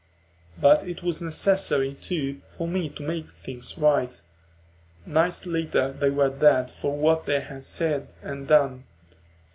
But 0.59 0.83
it 0.87 1.03
was 1.03 1.21
necessary, 1.21 1.93
too, 1.93 2.41
for 2.49 2.67
me 2.67 2.89
to 2.89 3.03
make 3.03 3.29
things 3.29 3.77
right. 3.77 4.19
Nights 5.05 5.45
later 5.45 5.91
they 5.93 6.09
were 6.09 6.29
dead 6.29 6.71
for 6.71 6.97
what 6.97 7.27
they 7.27 7.39
had 7.39 7.63
said 7.63 8.11
and 8.23 8.47
done. 8.47 8.85